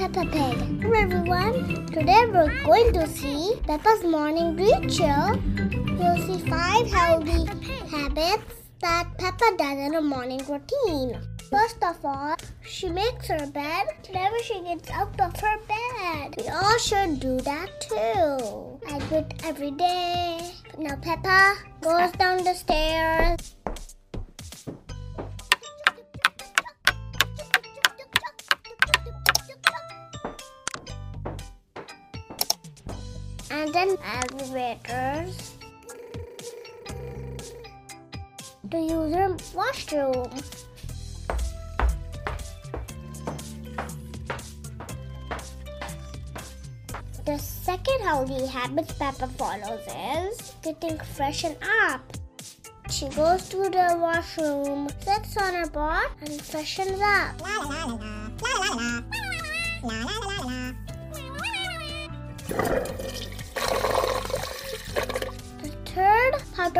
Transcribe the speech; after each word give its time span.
Peppa 0.00 0.24
Pig. 0.32 0.80
Hello 0.80 0.94
everyone. 0.94 1.84
Today 1.88 2.24
we're 2.24 2.64
going 2.64 2.90
to 2.94 3.06
see 3.06 3.60
Peppa's 3.66 4.02
morning 4.02 4.56
ritual. 4.56 5.36
We'll 5.98 6.16
see 6.24 6.40
five 6.48 6.90
healthy 6.90 7.44
habits 7.86 8.54
that 8.80 9.08
Peppa 9.18 9.58
does 9.58 9.78
in 9.78 9.92
her 9.92 10.00
morning 10.00 10.40
routine. 10.48 11.20
First 11.50 11.84
of 11.84 12.02
all, 12.02 12.34
she 12.62 12.88
makes 12.88 13.28
her 13.28 13.46
bed 13.48 13.88
whenever 14.08 14.38
she 14.38 14.62
gets 14.62 14.88
out 14.90 15.20
of 15.20 15.38
her 15.38 15.58
bed. 15.68 16.34
We 16.38 16.48
all 16.48 16.78
should 16.78 17.20
do 17.20 17.38
that 17.42 17.68
too. 17.82 18.80
I 18.88 18.98
do 19.10 19.16
it 19.16 19.34
every 19.44 19.72
day. 19.72 20.50
Now 20.78 20.96
Peppa 20.96 21.56
goes 21.82 22.12
down 22.12 22.42
the 22.42 22.54
stairs. 22.54 22.99
And 33.60 33.74
then 33.74 33.96
elevators 34.02 35.58
to 38.70 38.78
use 38.78 39.14
her 39.14 39.36
washroom. 39.54 40.30
The 47.26 47.36
second 47.36 48.00
healthy 48.00 48.46
habit 48.46 48.88
Peppa 48.98 49.26
follows 49.36 49.86
is 49.86 50.54
getting 50.62 50.98
freshen 50.98 51.54
up. 51.84 52.00
She 52.88 53.08
goes 53.08 53.46
to 53.50 53.68
the 53.68 53.98
washroom, 54.00 54.88
sits 55.00 55.36
on 55.36 55.52
her 55.52 55.68
butt, 55.68 56.10
and 56.22 56.40
freshens 56.40 56.98
up. 57.02 57.36
The 57.36 58.29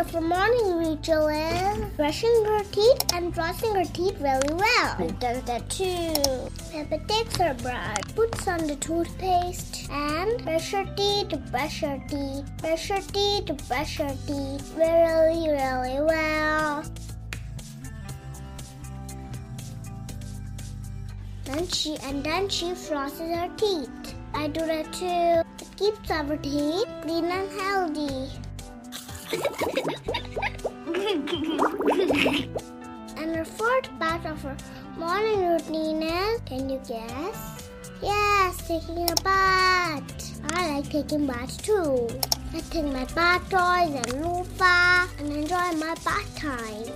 of 0.00 0.10
her 0.12 0.20
morning 0.22 0.78
ritual 0.78 1.28
is 1.28 1.84
brushing 1.94 2.44
her 2.46 2.64
teeth 2.72 3.04
and 3.12 3.34
flossing 3.34 3.74
her 3.74 3.84
teeth 3.92 4.18
really 4.18 4.54
well. 4.54 4.96
She 4.96 5.12
does 5.18 5.42
that 5.42 5.68
too. 5.68 6.14
Peppa 6.72 7.04
takes 7.06 7.36
her 7.36 7.52
brush, 7.60 8.00
puts 8.14 8.48
on 8.48 8.66
the 8.66 8.76
toothpaste, 8.76 9.90
and 9.90 10.42
brush 10.42 10.72
her 10.72 10.86
teeth, 10.96 11.38
brush 11.50 11.80
her 11.82 12.02
teeth, 12.08 12.50
brush 12.62 12.88
her 12.88 13.02
teeth, 13.12 13.68
brush 13.68 13.98
her 13.98 14.16
teeth 14.26 14.72
really, 14.74 15.50
really 15.50 16.00
well. 16.00 16.82
Then 21.44 21.68
she 21.68 21.98
and 22.04 22.24
then 22.24 22.48
she 22.48 22.70
flosses 22.70 23.36
her 23.36 23.54
teeth. 23.58 24.14
I 24.32 24.48
do 24.48 24.64
that 24.64 24.90
too. 24.94 25.42
It 25.62 25.76
keeps 25.76 26.10
our 26.10 26.38
teeth 26.38 26.88
clean 27.02 27.26
and 27.26 27.50
healthy. 27.60 27.69
and 29.31 29.39
the 33.33 33.45
fourth 33.45 33.89
part 34.00 34.27
of 34.27 34.42
her 34.42 34.56
morning 34.98 35.47
routine 35.47 36.03
is 36.03 36.41
can 36.47 36.69
you 36.69 36.81
guess? 36.89 37.70
Yes, 38.03 38.56
taking 38.67 39.08
a 39.08 39.14
bath. 39.23 40.41
I 40.53 40.75
like 40.75 40.91
taking 40.91 41.28
baths 41.28 41.58
too. 41.58 42.08
I 42.53 42.61
take 42.70 42.86
my 42.86 43.05
bath 43.14 43.48
toys 43.48 43.95
and 43.95 44.12
loofah 44.20 45.06
and 45.20 45.33
enjoy 45.33 45.78
my 45.78 45.95
bath 46.05 46.36
time. 46.36 46.91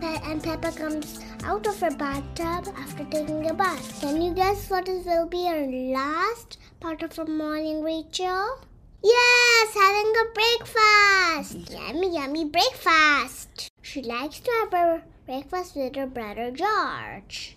Pe- 0.00 0.22
and 0.24 0.42
Peppa 0.42 0.72
comes 0.72 1.20
out 1.44 1.66
of 1.66 1.78
her 1.80 1.90
bathtub 1.90 2.74
after 2.78 3.04
taking 3.04 3.50
a 3.50 3.52
bath. 3.52 4.00
Can 4.00 4.22
you 4.22 4.32
guess 4.32 4.70
what 4.70 4.88
is 4.88 5.04
will 5.04 5.26
be 5.26 5.44
her 5.44 5.66
last 5.92 6.56
part 6.80 7.02
of 7.02 7.14
her 7.16 7.26
morning 7.26 7.82
ritual? 7.82 8.58
Yes, 9.06 9.72
having 9.72 10.12
a 10.20 10.26
breakfast. 10.34 11.70
Yummy, 11.70 12.12
yummy 12.16 12.44
breakfast. 12.46 13.68
She 13.80 14.02
likes 14.02 14.40
to 14.40 14.50
have 14.50 14.72
her 14.72 15.02
breakfast 15.26 15.76
with 15.76 15.94
her 15.94 16.08
brother 16.08 16.50
George. 16.50 17.56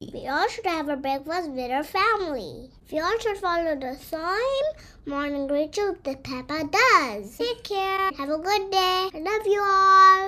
We 0.00 0.26
all 0.28 0.48
should 0.48 0.64
have 0.64 0.88
a 0.88 0.96
breakfast 0.96 1.50
with 1.50 1.70
our 1.70 1.84
family. 1.84 2.70
We 2.90 3.00
all 3.00 3.18
should 3.18 3.36
follow 3.36 3.76
the 3.76 3.96
same 3.96 4.68
morning 5.04 5.46
ritual 5.48 5.96
that 6.04 6.22
Peppa 6.22 6.70
does. 6.72 7.36
Take 7.36 7.64
care. 7.64 8.10
Have 8.16 8.30
a 8.30 8.38
good 8.38 8.70
day. 8.70 9.10
I 9.12 9.18
love 9.18 9.46
you 9.46 9.60
all. 9.62 10.18